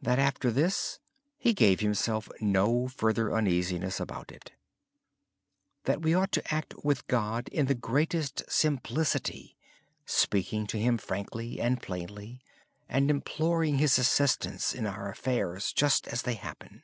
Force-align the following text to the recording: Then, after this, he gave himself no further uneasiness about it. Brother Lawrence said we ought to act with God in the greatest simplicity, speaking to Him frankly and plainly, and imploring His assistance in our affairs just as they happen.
Then, 0.00 0.18
after 0.18 0.50
this, 0.50 1.00
he 1.36 1.52
gave 1.52 1.80
himself 1.80 2.30
no 2.40 2.88
further 2.88 3.34
uneasiness 3.34 4.00
about 4.00 4.32
it. 4.32 4.52
Brother 5.84 5.98
Lawrence 6.00 6.00
said 6.00 6.04
we 6.04 6.14
ought 6.14 6.32
to 6.32 6.54
act 6.54 6.74
with 6.82 7.06
God 7.08 7.48
in 7.48 7.66
the 7.66 7.74
greatest 7.74 8.50
simplicity, 8.50 9.54
speaking 10.06 10.66
to 10.68 10.78
Him 10.80 10.96
frankly 10.96 11.60
and 11.60 11.82
plainly, 11.82 12.40
and 12.88 13.10
imploring 13.10 13.76
His 13.76 13.98
assistance 13.98 14.72
in 14.74 14.86
our 14.86 15.10
affairs 15.10 15.74
just 15.74 16.08
as 16.08 16.22
they 16.22 16.36
happen. 16.36 16.82